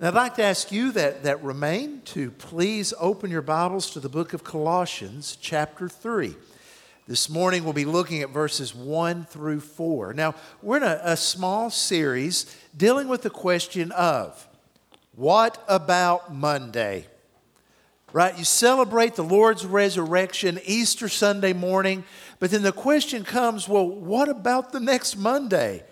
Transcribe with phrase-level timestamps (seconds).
[0.00, 4.00] And I'd like to ask you that, that remain to please open your Bibles to
[4.00, 6.34] the book of Colossians, chapter 3.
[7.06, 10.12] This morning we'll be looking at verses 1 through 4.
[10.12, 14.48] Now, we're in a, a small series dealing with the question of
[15.14, 17.06] what about Monday?
[18.12, 18.36] Right?
[18.36, 22.02] You celebrate the Lord's resurrection Easter Sunday morning,
[22.40, 25.84] but then the question comes well, what about the next Monday?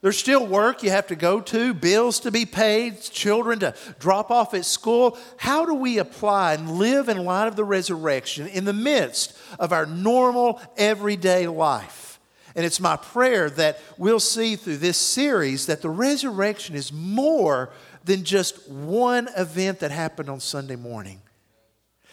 [0.00, 4.30] There's still work you have to go to, bills to be paid, children to drop
[4.30, 5.18] off at school.
[5.38, 9.72] How do we apply and live in light of the resurrection in the midst of
[9.72, 12.20] our normal everyday life?
[12.54, 17.70] And it's my prayer that we'll see through this series that the resurrection is more
[18.04, 21.20] than just one event that happened on Sunday morning.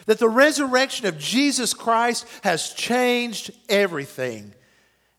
[0.06, 4.54] That the resurrection of Jesus Christ has changed everything.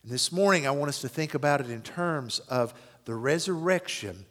[0.08, 4.26] And this morning, I want us to think about it in terms of the resurrection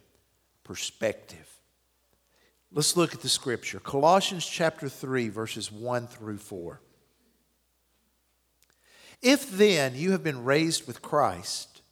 [0.65, 1.61] perspective.
[2.73, 6.81] Let's look at the scripture Colossians chapter 3, verses 1 through 4.
[9.21, 11.83] If then you have been raised with Christ,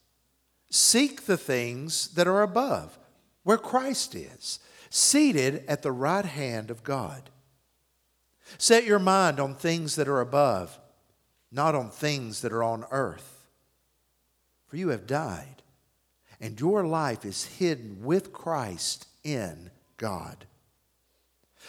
[0.71, 2.99] seek the things that are above
[3.43, 7.29] where Christ is, seated at the right hand of God.
[8.57, 10.81] Set your mind on things that are above,
[11.53, 13.34] not on things that are on earth.
[14.67, 15.63] For you have died,
[16.41, 20.47] and your life is hidden with Christ in God.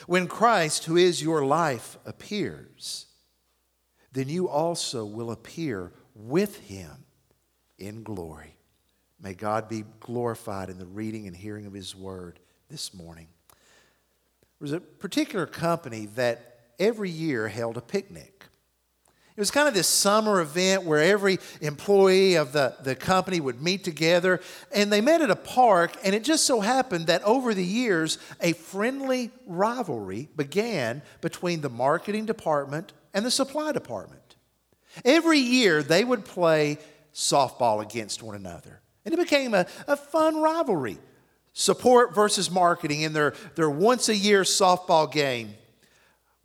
[0.07, 3.05] When Christ, who is your life, appears,
[4.11, 7.05] then you also will appear with him
[7.77, 8.55] in glory.
[9.21, 13.27] May God be glorified in the reading and hearing of His word this morning.
[13.49, 18.34] There was a particular company that every year held a picnic.
[19.35, 23.61] It was kind of this summer event where every employee of the, the company would
[23.61, 24.39] meet together,
[24.71, 25.97] and they met at a park.
[26.05, 31.69] And it just so happened that over the years, a friendly rivalry began between the
[31.69, 34.37] marketing department and the supply department.
[35.03, 36.77] Every year, they would play
[37.13, 38.79] softball against one another.
[39.03, 40.97] And it became a, a fun rivalry.
[41.51, 45.55] Support versus marketing in their, their once a year softball game,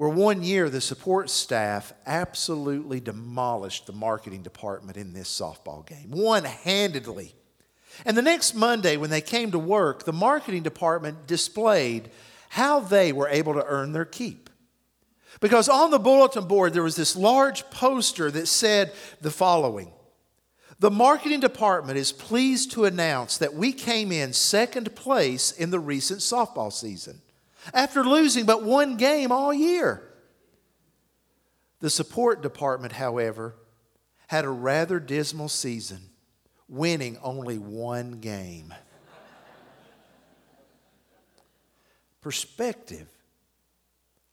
[0.01, 6.11] where one year the support staff absolutely demolished the marketing department in this softball game,
[6.11, 7.35] one handedly.
[8.07, 12.09] And the next Monday, when they came to work, the marketing department displayed
[12.49, 14.49] how they were able to earn their keep.
[15.39, 19.93] Because on the bulletin board, there was this large poster that said the following
[20.79, 25.79] the marketing department is pleased to announce that we came in second place in the
[25.79, 27.21] recent softball season
[27.73, 30.03] after losing but one game all year.
[31.81, 33.57] The support department, however,
[34.29, 36.11] had a rather dismal season,
[36.69, 38.75] winning only one game.
[42.21, 43.09] Perspective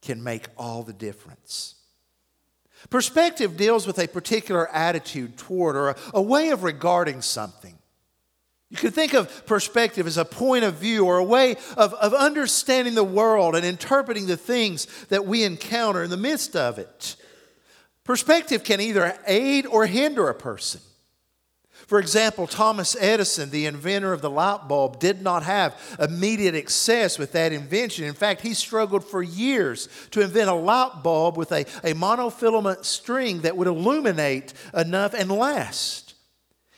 [0.02, 1.76] can make all the difference.
[2.90, 7.77] Perspective deals with a particular attitude toward or a, a, way of regarding something.
[8.69, 12.13] You could think of perspective as a point of view or a way of, of
[12.13, 17.16] understanding the world and interpreting the things that we encounter in the midst of it.
[18.03, 20.81] Perspective can either aid or hinder a person.
[21.88, 27.17] For example, Thomas Edison, the inventor of the light bulb, did not have immediate success
[27.17, 28.03] with that invention.
[28.03, 32.84] In fact, he struggled for years to invent a light bulb with a, a monofilament
[32.84, 36.06] string that would illuminate enough and last.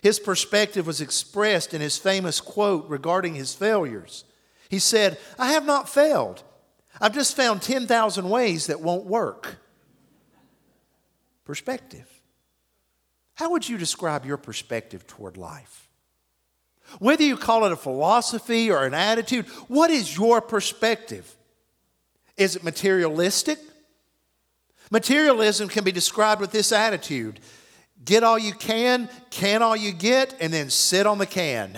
[0.02, 4.24] His perspective was expressed in his famous quote regarding his failures.
[4.70, 6.44] He said, I have not failed.
[7.02, 9.58] I've just found 10,000 ways that won't work.
[11.44, 12.08] Perspective.
[13.36, 15.88] How would you describe your perspective toward life?
[17.00, 21.36] Whether you call it a philosophy or an attitude, what is your perspective?
[22.36, 23.60] Is it materialistic?
[24.92, 27.40] Materialism can be described with this attitude
[28.04, 31.78] get all you can, can all you get, and then sit on the can.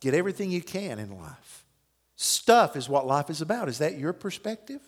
[0.00, 1.64] Get everything you can in life.
[2.16, 3.68] Stuff is what life is about.
[3.68, 4.80] Is that your perspective?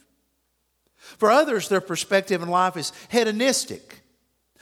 [0.97, 4.03] For others, their perspective in life is hedonistic.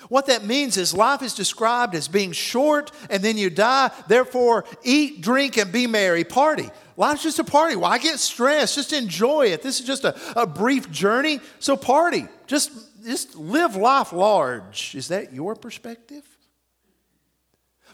[0.09, 3.91] What that means is life is described as being short and then you die.
[4.07, 6.23] Therefore, eat, drink, and be merry.
[6.23, 6.71] Party.
[6.97, 7.75] Life's just a party.
[7.77, 8.77] Why get stressed?
[8.77, 9.63] Just enjoy it.
[9.63, 11.41] This is just a, a brief journey.
[11.59, 12.27] So, party.
[12.47, 12.71] Just,
[13.05, 14.95] just live life large.
[14.95, 16.25] Is that your perspective?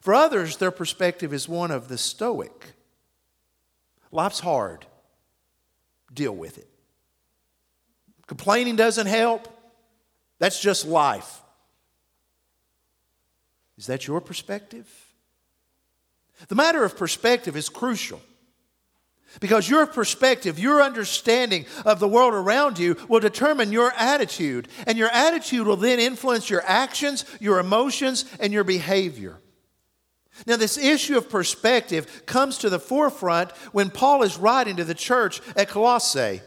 [0.00, 2.74] For others, their perspective is one of the stoic.
[4.12, 4.86] Life's hard.
[6.12, 6.68] Deal with it.
[8.26, 9.48] Complaining doesn't help.
[10.38, 11.40] That's just life.
[13.76, 14.88] Is that your perspective?
[16.48, 18.20] The matter of perspective is crucial.
[19.40, 24.68] Because your perspective, your understanding of the world around you will determine your attitude.
[24.86, 29.40] And your attitude will then influence your actions, your emotions, and your behavior.
[30.46, 34.94] Now, this issue of perspective comes to the forefront when Paul is writing to the
[34.94, 36.40] church at Colossae.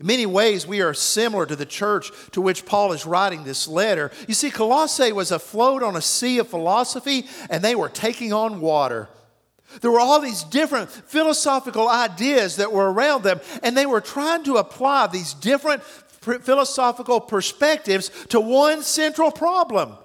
[0.00, 3.66] In many ways, we are similar to the church to which Paul is writing this
[3.66, 4.12] letter.
[4.28, 8.60] You see, Colossae was afloat on a sea of philosophy, and they were taking on
[8.60, 9.08] water.
[9.80, 14.44] There were all these different philosophical ideas that were around them, and they were trying
[14.44, 19.96] to apply these different philosophical perspectives to one central problem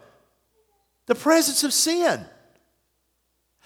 [1.05, 2.25] the presence of sin.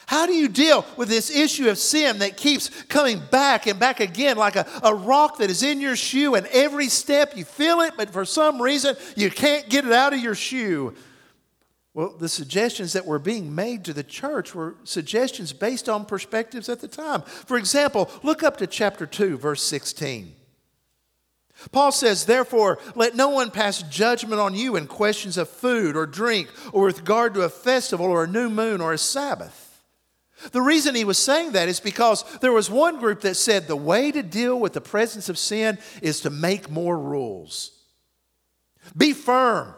[0.08, 4.00] How do you deal with this issue of sin that keeps coming back and back
[4.00, 7.82] again like a, a rock that is in your shoe, and every step you feel
[7.82, 10.96] it, but for some reason you can't get it out of your shoe?
[11.94, 16.70] Well, the suggestions that were being made to the church were suggestions based on perspectives
[16.70, 17.24] at the time.
[17.24, 20.34] For example, look up to chapter 2, verse 16.
[21.74, 26.06] Paul says, Therefore, let no one pass judgment on you in questions of food or
[26.06, 29.67] drink, or with regard to a festival or a new moon or a Sabbath.
[30.52, 33.76] The reason he was saying that is because there was one group that said the
[33.76, 37.72] way to deal with the presence of sin is to make more rules.
[38.96, 39.74] Be firm.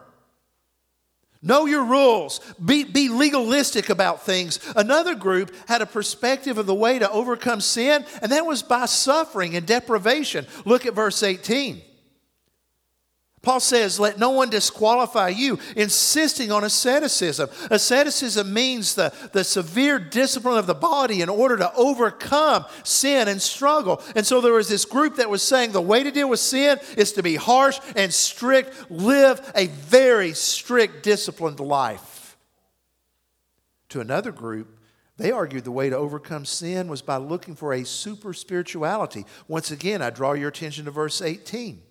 [1.41, 2.41] Know your rules.
[2.63, 4.59] Be, be legalistic about things.
[4.75, 8.85] Another group had a perspective of the way to overcome sin, and that was by
[8.85, 10.45] suffering and deprivation.
[10.65, 11.81] Look at verse 18.
[13.41, 17.49] Paul says, Let no one disqualify you, insisting on asceticism.
[17.71, 23.41] Asceticism means the, the severe discipline of the body in order to overcome sin and
[23.41, 24.01] struggle.
[24.15, 26.79] And so there was this group that was saying the way to deal with sin
[26.97, 32.37] is to be harsh and strict, live a very strict, disciplined life.
[33.89, 34.79] To another group,
[35.15, 39.25] they argued the way to overcome sin was by looking for a super spirituality.
[39.47, 41.81] Once again, I draw your attention to verse 18.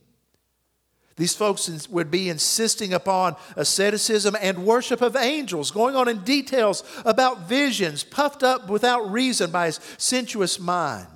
[1.19, 6.85] These folks would be insisting upon asceticism and worship of angels, going on in details
[7.05, 11.09] about visions, puffed up without reason by his sensuous mind.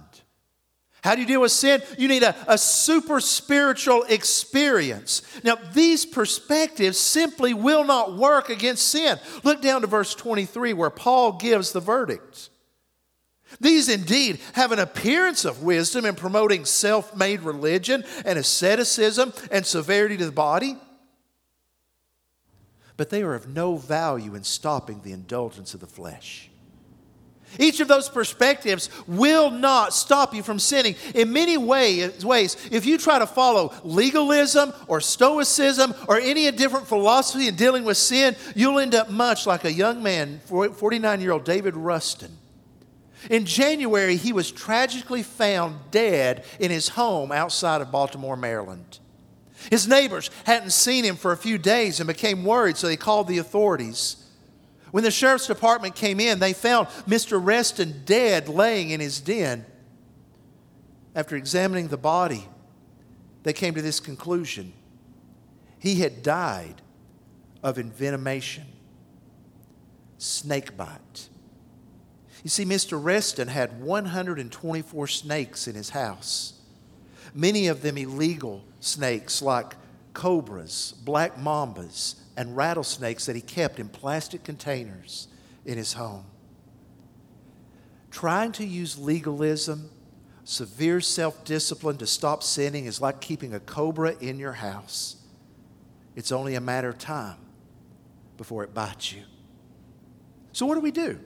[1.04, 1.82] How do you deal with sin?
[1.98, 5.22] You need a, a super spiritual experience.
[5.42, 9.18] Now, these perspectives simply will not work against sin.
[9.42, 12.50] Look down to verse 23 where Paul gives the verdict.
[13.60, 19.66] These indeed have an appearance of wisdom in promoting self made religion and asceticism and
[19.66, 20.76] severity to the body,
[22.96, 26.48] but they are of no value in stopping the indulgence of the flesh.
[27.58, 30.96] Each of those perspectives will not stop you from sinning.
[31.14, 37.48] In many ways, if you try to follow legalism or stoicism or any different philosophy
[37.48, 41.44] in dealing with sin, you'll end up much like a young man, 49 year old
[41.44, 42.30] David Riston
[43.30, 48.98] in January, he was tragically found dead in his home outside of Baltimore, Maryland.
[49.70, 53.28] His neighbors hadn't seen him for a few days and became worried, so they called
[53.28, 54.16] the authorities.
[54.90, 57.42] When the sheriff's department came in, they found Mr.
[57.42, 59.64] Riston dead laying in his den.
[61.14, 62.48] After examining the body,
[63.42, 64.72] they came to this conclusion
[65.82, 66.80] he had died
[67.60, 68.66] of envenomation,
[70.16, 71.28] snake bite.
[72.42, 73.00] You see, Mr.
[73.00, 76.54] Riston had 124 snakes in his house,
[77.34, 79.76] many of them illegal snakes like
[80.12, 85.28] cobras, black mambas, and rattlesnakes that he kept in plastic containers
[85.64, 86.24] in his home.
[88.10, 89.90] Trying to use legalism,
[90.44, 95.16] severe self discipline to stop sinning is like keeping a cobra in your house.
[96.16, 97.38] It's only a matter of time
[98.36, 99.22] before it bites you.
[100.52, 101.18] So, what do we do?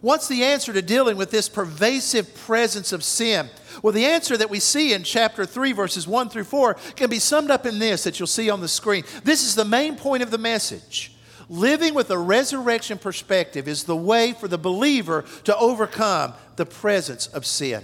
[0.00, 3.50] What's the answer to dealing with this pervasive presence of sin?
[3.82, 7.18] Well, the answer that we see in chapter 3, verses 1 through 4, can be
[7.18, 9.04] summed up in this that you'll see on the screen.
[9.24, 11.14] This is the main point of the message.
[11.48, 17.26] Living with a resurrection perspective is the way for the believer to overcome the presence
[17.28, 17.82] of sin.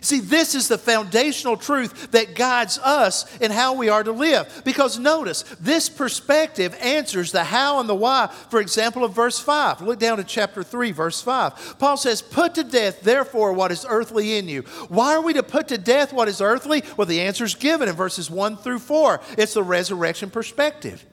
[0.00, 4.62] See, this is the foundational truth that guides us in how we are to live.
[4.64, 9.80] Because notice, this perspective answers the how and the why, for example, of verse 5.
[9.80, 11.76] Look down to chapter 3, verse 5.
[11.78, 14.62] Paul says, Put to death, therefore, what is earthly in you.
[14.88, 16.82] Why are we to put to death what is earthly?
[16.96, 19.20] Well, the answer is given in verses 1 through 4.
[19.38, 21.04] It's the resurrection perspective.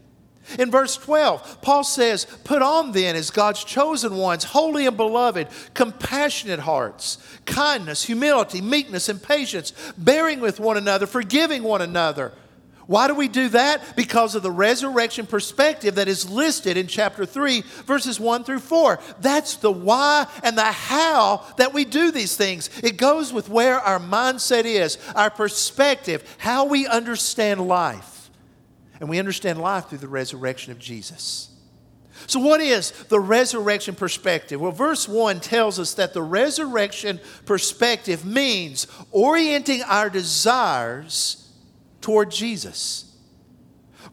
[0.60, 5.48] In verse 12, Paul says, Put on then as God's chosen ones, holy and beloved,
[5.74, 12.34] compassionate hearts, kindness, humility, meekness, and patience, bearing with one another, forgiving one another.
[12.88, 13.96] Why do we do that?
[13.96, 19.00] Because of the resurrection perspective that is listed in chapter 3, verses 1 through 4.
[19.22, 22.70] That's the why and the how that we do these things.
[22.84, 28.21] It goes with where our mindset is, our perspective, how we understand life.
[29.02, 31.50] And we understand life through the resurrection of Jesus.
[32.28, 34.62] So, what is the resurrection perspective?
[34.62, 41.50] Well, verse 1 tells us that the resurrection perspective means orienting our desires
[42.00, 43.12] toward Jesus.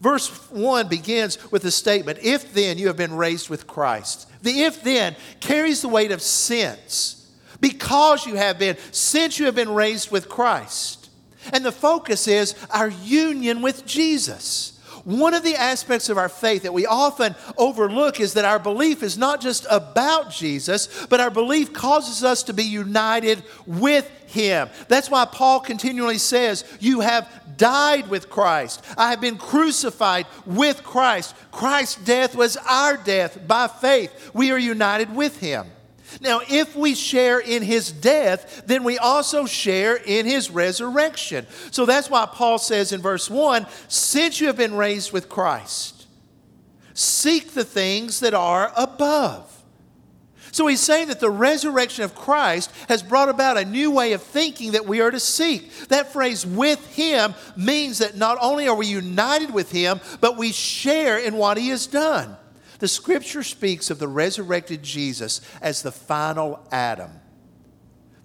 [0.00, 4.26] Verse 1 begins with the statement If then you have been raised with Christ.
[4.42, 7.30] The if then carries the weight of sense
[7.60, 11.10] because you have been, since you have been raised with Christ.
[11.52, 14.77] And the focus is our union with Jesus.
[15.08, 19.02] One of the aspects of our faith that we often overlook is that our belief
[19.02, 24.68] is not just about Jesus, but our belief causes us to be united with Him.
[24.88, 28.84] That's why Paul continually says, You have died with Christ.
[28.98, 31.34] I have been crucified with Christ.
[31.52, 34.30] Christ's death was our death by faith.
[34.34, 35.68] We are united with Him.
[36.20, 41.46] Now, if we share in his death, then we also share in his resurrection.
[41.70, 46.06] So that's why Paul says in verse 1 since you have been raised with Christ,
[46.94, 49.48] seek the things that are above.
[50.50, 54.22] So he's saying that the resurrection of Christ has brought about a new way of
[54.22, 55.72] thinking that we are to seek.
[55.88, 60.52] That phrase, with him, means that not only are we united with him, but we
[60.52, 62.36] share in what he has done.
[62.78, 67.10] The scripture speaks of the resurrected Jesus as the final Adam.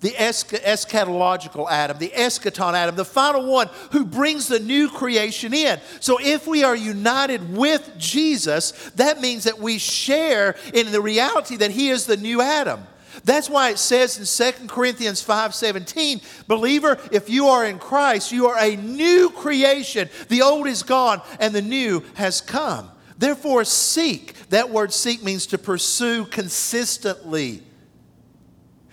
[0.02, 5.80] The eschatological Adam, the eschaton Adam, the final one who brings the new creation in.
[6.02, 11.56] So, if we are united with Jesus, that means that we share in the reality
[11.56, 12.86] that He is the new Adam.
[13.24, 18.48] That's why it says in 2 Corinthians 5:17, believer, if you are in Christ, you
[18.48, 20.10] are a new creation.
[20.28, 22.90] The old is gone and the new has come.
[23.24, 24.34] Therefore, seek.
[24.50, 27.64] That word seek means to pursue consistently.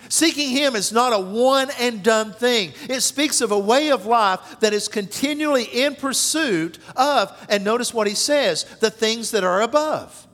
[0.07, 2.71] Seeking Him is not a one and done thing.
[2.87, 7.93] It speaks of a way of life that is continually in pursuit of, and notice
[7.93, 10.29] what He says, the things that are above.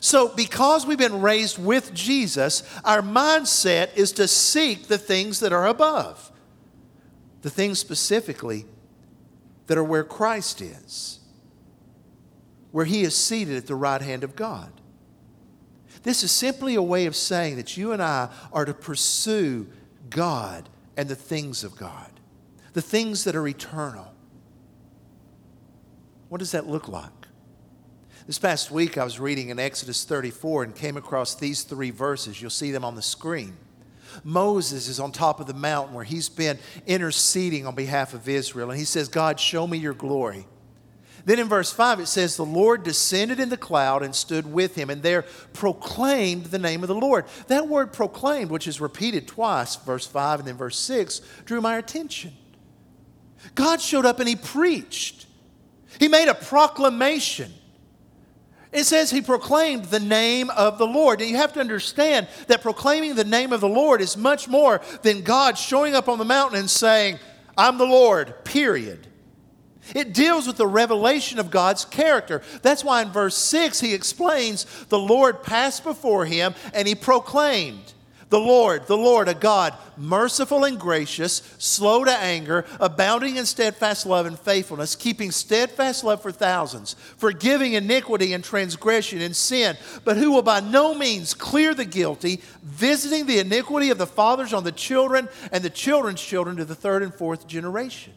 [0.00, 5.52] So, because we've been raised with Jesus, our mindset is to seek the things that
[5.52, 6.30] are above,
[7.42, 8.64] the things specifically
[9.66, 11.19] that are where Christ is
[12.72, 14.72] where he is seated at the right hand of God.
[16.02, 19.68] This is simply a way of saying that you and I are to pursue
[20.08, 22.10] God and the things of God,
[22.72, 24.14] the things that are eternal.
[26.28, 27.10] What does that look like?
[28.26, 32.40] This past week, I was reading in Exodus 34 and came across these three verses.
[32.40, 33.56] You'll see them on the screen.
[34.24, 38.70] Moses is on top of the mountain where he's been interceding on behalf of Israel,
[38.70, 40.46] and he says, God, show me your glory.
[41.24, 44.74] Then in verse 5, it says, The Lord descended in the cloud and stood with
[44.74, 47.26] him, and there proclaimed the name of the Lord.
[47.48, 51.76] That word proclaimed, which is repeated twice, verse 5 and then verse 6, drew my
[51.76, 52.32] attention.
[53.54, 55.26] God showed up and he preached,
[55.98, 57.52] he made a proclamation.
[58.72, 61.20] It says he proclaimed the name of the Lord.
[61.20, 64.80] And you have to understand that proclaiming the name of the Lord is much more
[65.02, 67.18] than God showing up on the mountain and saying,
[67.58, 69.08] I'm the Lord, period.
[69.94, 72.42] It deals with the revelation of God's character.
[72.62, 77.92] That's why in verse 6 he explains the Lord passed before him and he proclaimed,
[78.28, 84.06] The Lord, the Lord, a God merciful and gracious, slow to anger, abounding in steadfast
[84.06, 90.16] love and faithfulness, keeping steadfast love for thousands, forgiving iniquity and transgression and sin, but
[90.16, 94.64] who will by no means clear the guilty, visiting the iniquity of the fathers on
[94.64, 98.14] the children and the children's children to the third and fourth generation.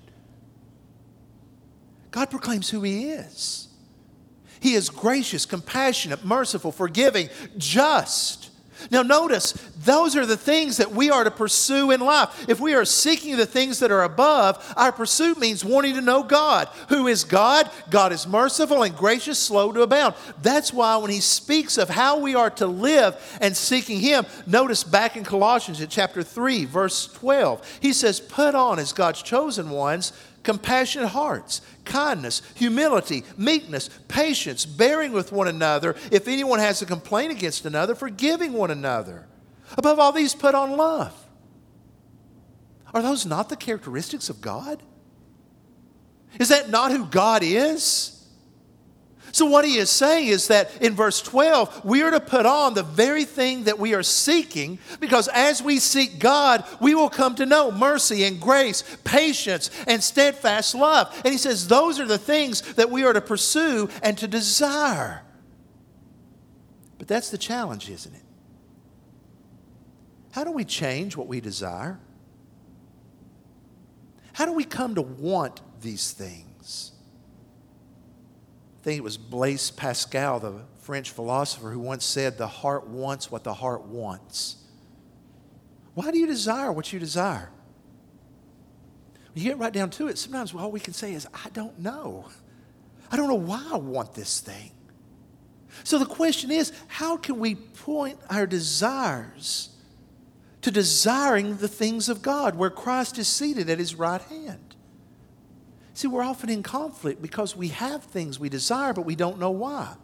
[2.13, 3.67] God proclaims who He is.
[4.60, 7.27] He is gracious, compassionate, merciful, forgiving,
[7.58, 8.51] just.
[8.91, 9.53] Now, notice,
[9.84, 12.48] those are the things that we are to pursue in life.
[12.48, 16.22] If we are seeking the things that are above, our pursuit means wanting to know
[16.22, 16.67] God.
[16.89, 17.70] Who is God?
[17.89, 20.13] God is merciful and gracious, slow to abound.
[20.43, 24.84] That's why when he speaks of how we are to live and seeking him, notice
[24.84, 29.72] back in Colossians in chapter 3, verse 12, he says, Put on as God's chosen
[29.72, 35.95] ones compassionate hearts, kindness, humility, meekness, patience, bearing with one another.
[36.12, 39.27] If anyone has a complaint against another, forgiving one another.
[39.77, 41.13] Above all these, put on love.
[42.93, 44.83] Are those not the characteristics of God?
[46.39, 48.23] Is that not who God is?
[49.34, 52.75] So, what he is saying is that in verse 12, we are to put on
[52.75, 57.34] the very thing that we are seeking because as we seek God, we will come
[57.36, 61.12] to know mercy and grace, patience and steadfast love.
[61.25, 65.24] And he says those are the things that we are to pursue and to desire.
[67.00, 68.22] But that's the challenge, isn't it?
[70.34, 72.00] How do we change what we desire?
[74.34, 76.92] How do we come to want these things?
[78.84, 83.32] I think it was Blaise Pascal, the French philosopher, who once said, The heart wants
[83.32, 84.58] what the heart wants.
[85.94, 87.50] Why do you desire what you desire?
[89.34, 91.80] When you get right down to it, sometimes all we can say is, I don't
[91.80, 92.28] know.
[93.10, 94.72] I don't know why I want this thing.
[95.86, 99.70] So the question is, how can we point our desires
[100.60, 104.62] to desiring the things of God where Christ is seated at his right hand?
[105.93, 109.51] See, we're often in conflict because we have things we desire, but we don't know
[109.51, 109.95] why.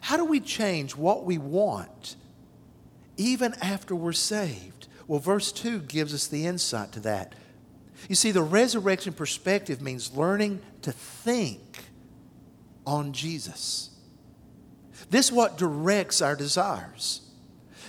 [0.00, 2.16] How do we change what we want
[3.16, 4.88] even after we're saved?
[5.06, 7.34] Well, verse 2 gives us the insight to that.
[8.08, 11.84] You see, the resurrection perspective means learning to think
[12.86, 13.90] on Jesus.
[15.10, 17.20] This is what directs our desires.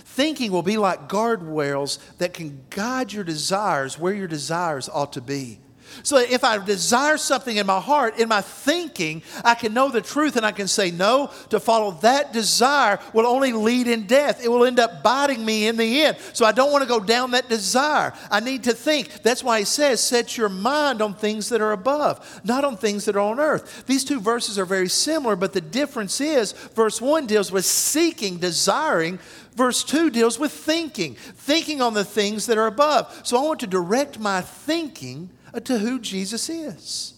[0.04, 5.20] Thinking will be like guardrails that can guide your desires where your desires ought to
[5.20, 5.60] be.
[6.02, 10.00] So if I desire something in my heart, in my thinking, I can know the
[10.00, 11.30] truth and I can say no.
[11.50, 14.44] To follow that desire will only lead in death.
[14.44, 16.16] It will end up biting me in the end.
[16.32, 18.12] So I don't want to go down that desire.
[18.30, 19.22] I need to think.
[19.22, 23.04] That's why he says, set your mind on things that are above, not on things
[23.04, 23.84] that are on earth.
[23.86, 28.38] These two verses are very similar, but the difference is verse 1 deals with seeking,
[28.38, 29.18] desiring.
[29.54, 33.22] Verse 2 deals with thinking, thinking on the things that are above.
[33.24, 37.14] So I want to direct my thinking Uh, to who Jesus is.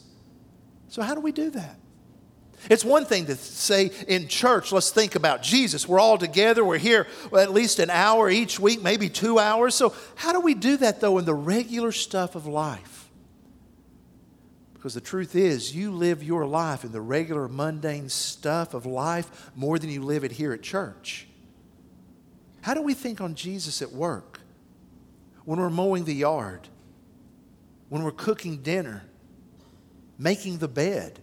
[0.88, 1.76] So, how do we do that?
[2.70, 5.88] It's one thing to say in church, let's think about Jesus.
[5.88, 9.74] We're all together, we're here at least an hour each week, maybe two hours.
[9.74, 13.10] So, how do we do that though in the regular stuff of life?
[14.74, 19.50] Because the truth is, you live your life in the regular, mundane stuff of life
[19.56, 21.26] more than you live it here at church.
[22.60, 24.38] How do we think on Jesus at work?
[25.44, 26.68] When we're mowing the yard,
[27.88, 29.04] when we're cooking dinner,
[30.18, 31.20] making the bed?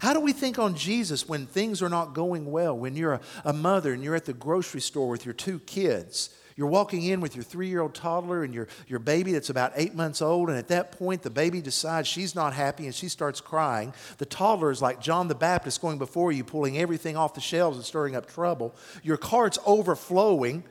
[0.00, 2.76] How do we think on Jesus when things are not going well?
[2.76, 6.30] When you're a, a mother and you're at the grocery store with your two kids,
[6.58, 9.72] you're walking in with your three year old toddler and your, your baby that's about
[9.76, 13.08] eight months old, and at that point, the baby decides she's not happy and she
[13.08, 13.94] starts crying.
[14.18, 17.76] The toddler is like John the Baptist going before you, pulling everything off the shelves
[17.76, 18.74] and stirring up trouble.
[19.04, 20.64] Your cart's overflowing.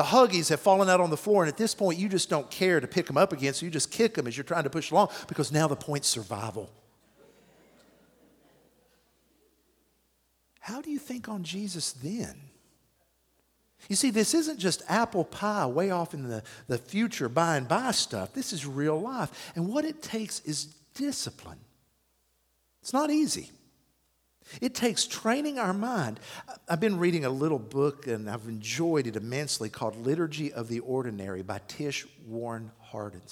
[0.00, 2.50] The Huggies have fallen out on the floor, and at this point, you just don't
[2.50, 4.70] care to pick them up again, so you just kick them as you're trying to
[4.70, 6.70] push along because now the point's survival.
[10.60, 12.34] How do you think on Jesus then?
[13.90, 17.68] You see, this isn't just apple pie way off in the, the future, by and
[17.68, 18.32] by stuff.
[18.32, 19.52] This is real life.
[19.54, 21.60] And what it takes is discipline.
[22.80, 23.50] It's not easy.
[24.60, 26.20] It takes training our mind.
[26.68, 30.80] I've been reading a little book and I've enjoyed it immensely called Liturgy of the
[30.80, 33.22] Ordinary by Tish Warren Hardin.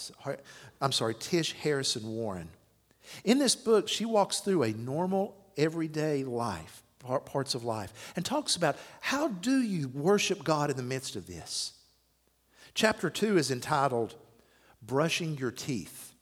[0.81, 2.49] I'm sorry, Tish Harrison Warren.
[3.25, 6.83] In this book, she walks through a normal, everyday life,
[7.25, 11.27] parts of life, and talks about how do you worship God in the midst of
[11.27, 11.73] this.
[12.75, 14.15] Chapter 2 is entitled
[14.83, 16.13] Brushing Your Teeth.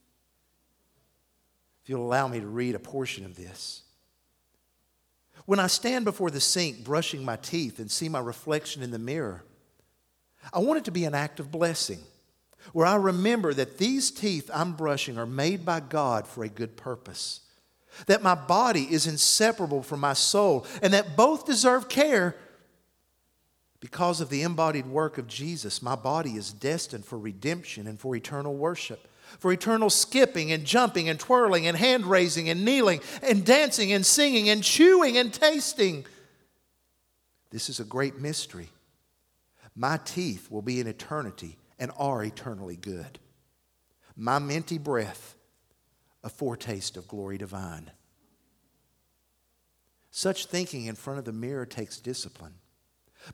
[1.82, 3.82] If you'll allow me to read a portion of this.
[5.46, 8.98] When I stand before the sink brushing my teeth and see my reflection in the
[8.98, 9.44] mirror,
[10.52, 12.00] I want it to be an act of blessing
[12.72, 16.76] where I remember that these teeth I'm brushing are made by God for a good
[16.76, 17.40] purpose,
[18.06, 22.36] that my body is inseparable from my soul, and that both deserve care.
[23.78, 28.16] Because of the embodied work of Jesus, my body is destined for redemption and for
[28.16, 29.06] eternal worship
[29.38, 34.04] for eternal skipping and jumping and twirling and hand raising and kneeling and dancing and
[34.04, 36.04] singing and chewing and tasting.
[37.50, 38.68] This is a great mystery.
[39.74, 43.18] My teeth will be in eternity and are eternally good.
[44.16, 45.34] My minty breath,
[46.24, 47.90] a foretaste of glory divine.
[50.10, 52.54] Such thinking in front of the mirror takes discipline.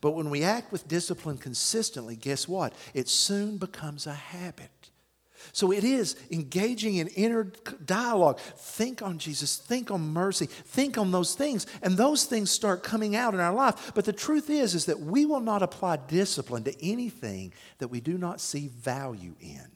[0.01, 2.73] But when we act with discipline consistently, guess what?
[2.93, 4.82] It soon becomes a habit.
[5.55, 7.45] So it is engaging in inner
[7.85, 8.41] dialogue.
[8.41, 13.15] Think on Jesus, think on mercy, think on those things, and those things start coming
[13.15, 13.93] out in our life.
[13.95, 18.01] But the truth is is that we will not apply discipline to anything that we
[18.01, 19.67] do not see value in.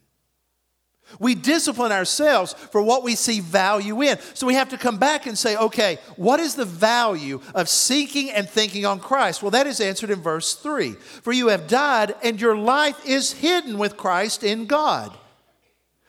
[1.20, 4.18] We discipline ourselves for what we see value in.
[4.34, 8.30] So we have to come back and say, okay, what is the value of seeking
[8.30, 9.42] and thinking on Christ?
[9.42, 10.92] Well, that is answered in verse 3.
[10.94, 15.16] For you have died, and your life is hidden with Christ in God.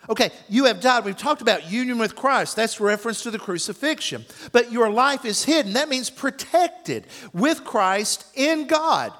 [0.10, 1.04] Okay, you have died.
[1.04, 2.56] We've talked about union with Christ.
[2.56, 4.26] That's reference to the crucifixion.
[4.52, 5.74] But your life is hidden.
[5.74, 9.14] That means protected with Christ in God.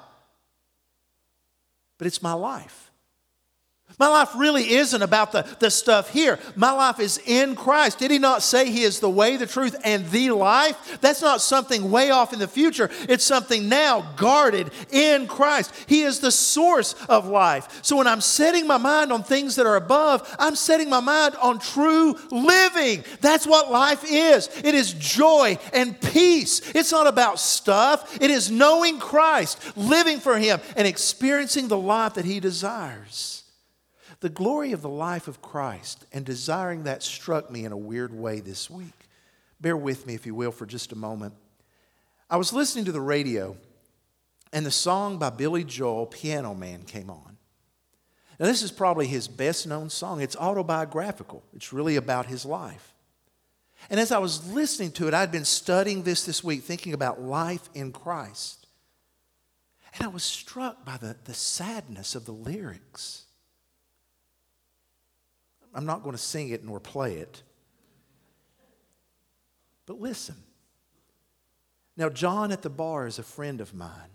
[1.98, 2.87] But it's my life.
[3.98, 6.38] My life really isn't about the, the stuff here.
[6.54, 7.98] My life is in Christ.
[7.98, 11.00] Did he not say he is the way, the truth, and the life?
[11.00, 12.90] That's not something way off in the future.
[13.08, 15.74] It's something now guarded in Christ.
[15.88, 17.80] He is the source of life.
[17.82, 21.34] So when I'm setting my mind on things that are above, I'm setting my mind
[21.36, 23.02] on true living.
[23.20, 24.48] That's what life is.
[24.62, 26.72] It is joy and peace.
[26.72, 32.14] It's not about stuff, it is knowing Christ, living for him, and experiencing the life
[32.14, 33.42] that he desires.
[34.20, 38.12] The glory of the life of Christ and desiring that struck me in a weird
[38.12, 39.08] way this week.
[39.60, 41.34] Bear with me, if you will, for just a moment.
[42.30, 43.56] I was listening to the radio,
[44.52, 47.36] and the song by Billy Joel, Piano Man, came on.
[48.38, 50.20] Now, this is probably his best known song.
[50.20, 52.94] It's autobiographical, it's really about his life.
[53.90, 57.22] And as I was listening to it, I'd been studying this this week, thinking about
[57.22, 58.66] life in Christ.
[59.94, 63.24] And I was struck by the, the sadness of the lyrics.
[65.74, 67.42] I'm not going to sing it nor play it.
[69.86, 70.36] But listen.
[71.96, 74.10] Now, John at the bar is a friend of mine.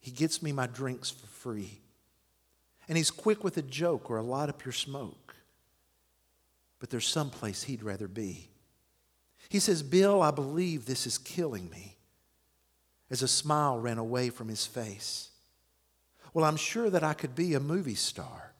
[0.00, 1.80] He gets me my drinks for free.
[2.88, 5.36] And he's quick with a joke or a light up your smoke.
[6.78, 8.48] But there's some place he'd rather be.
[9.48, 11.96] He says, Bill, I believe this is killing me.
[13.10, 15.30] As a smile ran away from his face.
[16.32, 18.52] Well, I'm sure that I could be a movie star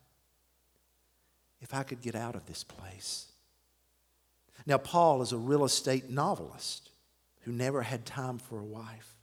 [1.60, 3.26] if I could get out of this place.
[4.66, 6.90] Now, Paul is a real estate novelist
[7.42, 9.14] who never had time for a wife.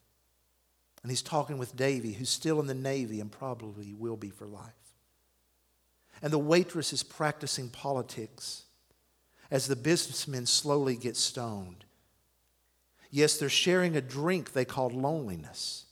[1.03, 4.47] And he's talking with Davy, who's still in the Navy and probably will be for
[4.47, 4.73] life.
[6.21, 8.63] And the waitress is practicing politics
[9.51, 11.85] as the businessmen slowly get stoned.
[13.11, 15.85] Yes, they're sharing a drink they call loneliness,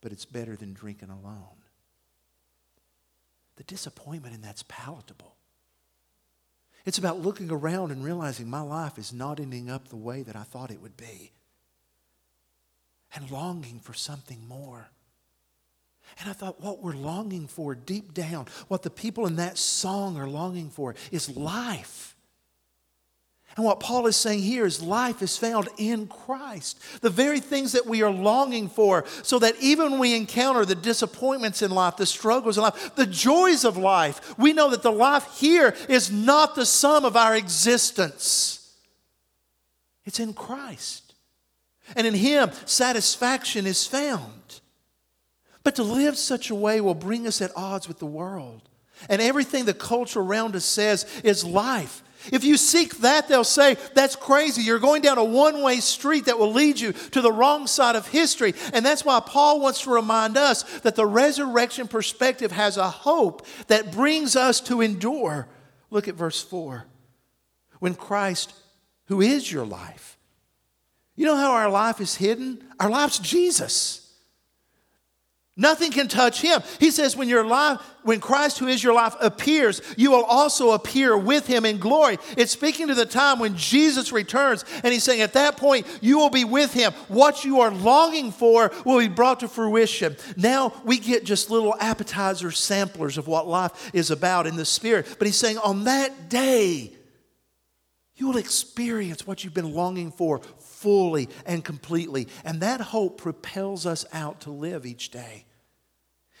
[0.00, 1.59] but it's better than drinking alone
[3.60, 5.36] the disappointment in that's palatable.
[6.86, 10.34] It's about looking around and realizing my life is not ending up the way that
[10.34, 11.32] I thought it would be.
[13.14, 14.88] And longing for something more.
[16.18, 20.16] And I thought, what we're longing for deep down, what the people in that song
[20.16, 22.16] are longing for, is life.
[23.60, 26.80] And what Paul is saying here is life is found in Christ.
[27.02, 30.74] The very things that we are longing for, so that even when we encounter the
[30.74, 34.90] disappointments in life, the struggles in life, the joys of life, we know that the
[34.90, 38.74] life here is not the sum of our existence.
[40.06, 41.12] It's in Christ.
[41.94, 44.60] And in Him, satisfaction is found.
[45.64, 48.70] But to live such a way will bring us at odds with the world.
[49.10, 53.76] And everything the culture around us says is life if you seek that, they'll say,
[53.94, 54.62] That's crazy.
[54.62, 57.96] You're going down a one way street that will lead you to the wrong side
[57.96, 58.54] of history.
[58.72, 63.46] And that's why Paul wants to remind us that the resurrection perspective has a hope
[63.68, 65.48] that brings us to endure.
[65.90, 66.86] Look at verse 4.
[67.78, 68.52] When Christ,
[69.06, 70.18] who is your life,
[71.16, 72.62] you know how our life is hidden?
[72.78, 74.09] Our life's Jesus.
[75.60, 76.62] Nothing can touch him.
[76.78, 80.70] He says, when your life, when Christ, who is your life, appears, you will also
[80.70, 82.16] appear with him in glory.
[82.38, 86.16] It's speaking to the time when Jesus returns, and he's saying, at that point, you
[86.16, 86.92] will be with him.
[87.08, 90.16] What you are longing for will be brought to fruition.
[90.34, 95.14] Now we get just little appetizer samplers of what life is about in the spirit.
[95.18, 96.94] But he's saying, on that day,
[98.16, 102.28] you will experience what you've been longing for fully and completely.
[102.46, 105.44] And that hope propels us out to live each day.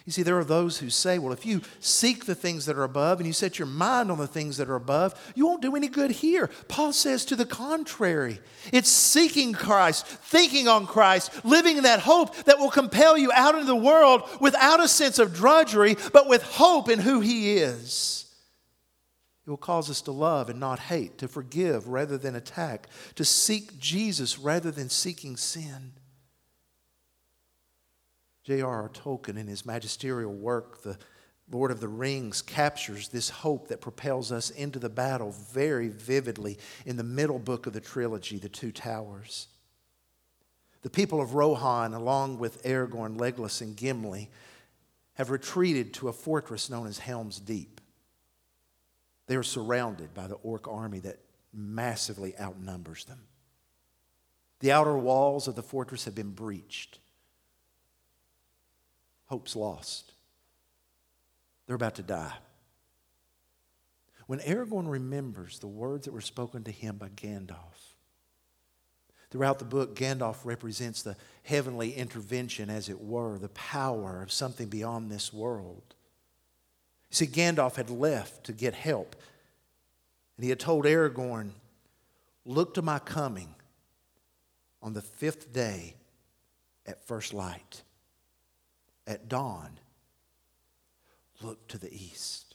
[0.06, 2.84] You see, there are those who say, well, if you seek the things that are
[2.84, 5.76] above and you set your mind on the things that are above, you won't do
[5.76, 6.48] any good here.
[6.68, 8.40] Paul says to the contrary.
[8.72, 13.54] It's seeking Christ, thinking on Christ, living in that hope that will compel you out
[13.54, 18.26] into the world without a sense of drudgery, but with hope in who He is.
[19.46, 23.24] It will cause us to love and not hate, to forgive rather than attack, to
[23.24, 25.92] seek Jesus rather than seeking sin.
[28.50, 28.88] J.R.R.
[28.88, 30.98] Tolkien, in his magisterial work, The
[31.52, 36.58] Lord of the Rings, captures this hope that propels us into the battle very vividly
[36.84, 39.46] in the middle book of the trilogy, The Two Towers.
[40.82, 44.30] The people of Rohan, along with Aragorn, Legolas, and Gimli,
[45.14, 47.80] have retreated to a fortress known as Helm's Deep.
[49.28, 51.20] They are surrounded by the orc army that
[51.54, 53.20] massively outnumbers them.
[54.58, 56.98] The outer walls of the fortress have been breached.
[59.30, 60.12] Hope's lost.
[61.66, 62.32] They're about to die.
[64.26, 67.94] When Aragorn remembers the words that were spoken to him by Gandalf,
[69.30, 74.66] throughout the book, Gandalf represents the heavenly intervention, as it were, the power of something
[74.66, 75.94] beyond this world.
[77.10, 79.14] See, Gandalf had left to get help.
[80.36, 81.50] And he had told Aragorn,
[82.44, 83.54] Look to my coming
[84.82, 85.94] on the fifth day
[86.84, 87.82] at first light.
[89.10, 89.80] At dawn,
[91.42, 92.54] look to the east.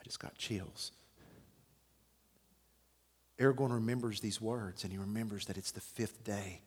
[0.00, 0.92] I just got chills.
[3.36, 6.60] Aragorn remembers these words and he remembers that it's the fifth day.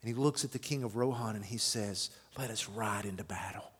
[0.00, 3.24] And he looks at the king of Rohan and he says, Let us ride into
[3.24, 3.72] battle.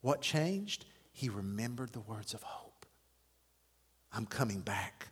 [0.00, 0.86] What changed?
[1.12, 2.86] He remembered the words of hope.
[4.10, 5.08] I'm coming back.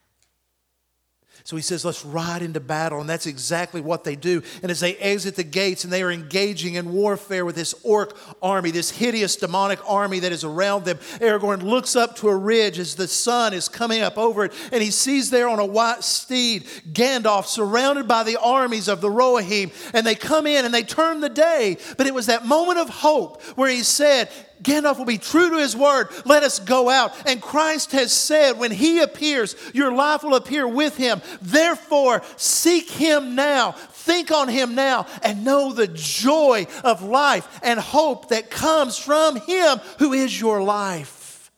[1.44, 3.00] So he says, let's ride into battle.
[3.00, 4.42] And that's exactly what they do.
[4.62, 8.16] And as they exit the gates and they are engaging in warfare with this orc
[8.42, 12.78] army, this hideous demonic army that is around them, Aragorn looks up to a ridge
[12.78, 14.52] as the sun is coming up over it.
[14.72, 19.08] And he sees there on a white steed Gandalf surrounded by the armies of the
[19.08, 19.72] Rohirrim.
[19.94, 21.78] And they come in and they turn the day.
[21.96, 24.30] But it was that moment of hope where he said,
[24.62, 26.08] Gandalf will be true to his word.
[26.24, 27.12] Let us go out.
[27.26, 31.20] And Christ has said, when he appears, your life will appear with him.
[31.40, 33.72] Therefore, seek him now.
[33.72, 39.36] Think on him now and know the joy of life and hope that comes from
[39.36, 41.50] him who is your life.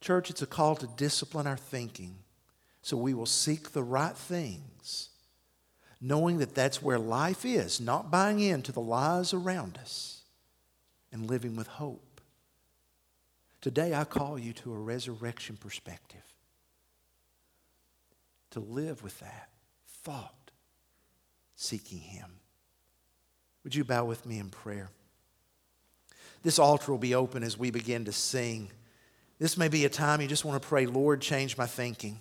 [0.00, 2.16] Church, it's a call to discipline our thinking
[2.82, 5.08] so we will seek the right things,
[6.02, 10.13] knowing that that's where life is, not buying into the lies around us
[11.14, 12.20] and living with hope.
[13.60, 16.24] Today, I call you to a resurrection perspective.
[18.50, 19.48] To live with that
[20.02, 20.50] thought,
[21.54, 22.26] seeking Him.
[23.62, 24.90] Would you bow with me in prayer?
[26.42, 28.70] This altar will be open as we begin to sing.
[29.38, 32.18] This may be a time you just want to pray, Lord, change my thinking.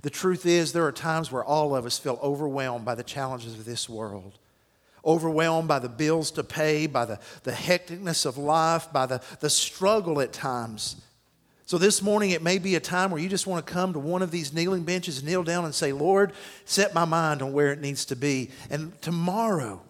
[0.00, 3.54] The truth is, there are times where all of us feel overwhelmed by the challenges
[3.54, 4.38] of this world
[5.08, 9.50] overwhelmed by the bills to pay, by the, the hecticness of life, by the, the
[9.50, 10.96] struggle at times.
[11.64, 13.98] So, this morning, it may be a time where you just want to come to
[13.98, 16.32] one of these kneeling benches, kneel down, and say, Lord,
[16.64, 18.50] set my mind on where it needs to be.
[18.70, 19.82] And tomorrow,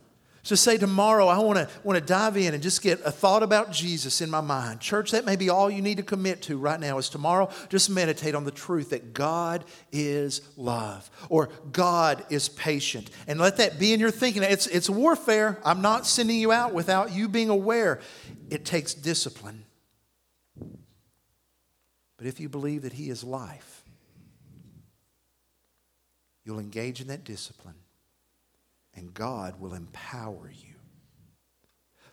[0.42, 3.42] so say tomorrow, I want to, want to dive in and just get a thought
[3.42, 4.80] about Jesus in my mind.
[4.80, 7.90] Church, that may be all you need to commit to right now is tomorrow, just
[7.90, 13.10] meditate on the truth that God is love or God is patient.
[13.26, 14.42] And let that be in your thinking.
[14.42, 15.58] It's, it's warfare.
[15.64, 18.00] I'm not sending you out without you being aware.
[18.48, 19.64] It takes discipline.
[22.16, 23.84] But if you believe that He is life,
[26.44, 27.74] you'll engage in that discipline
[28.98, 30.74] and God will empower you.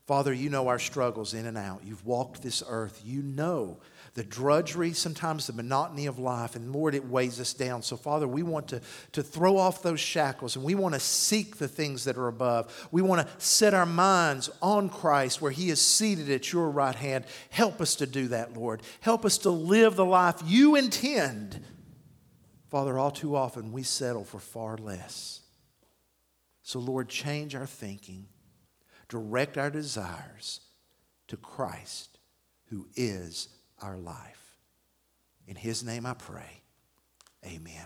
[0.05, 1.81] Father, you know our struggles in and out.
[1.83, 3.01] You've walked this earth.
[3.03, 3.79] You know
[4.13, 7.81] the drudgery, sometimes the monotony of life, and Lord, it weighs us down.
[7.81, 11.57] So, Father, we want to, to throw off those shackles and we want to seek
[11.57, 12.87] the things that are above.
[12.91, 16.95] We want to set our minds on Christ where He is seated at your right
[16.95, 17.25] hand.
[17.49, 18.83] Help us to do that, Lord.
[19.01, 21.61] Help us to live the life you intend.
[22.69, 25.41] Father, all too often we settle for far less.
[26.65, 28.25] So, Lord, change our thinking,
[29.07, 30.61] direct our desires
[31.27, 32.17] to Christ,
[32.69, 33.49] who is
[33.83, 34.57] our life.
[35.45, 36.63] In His name I pray.
[37.45, 37.85] Amen.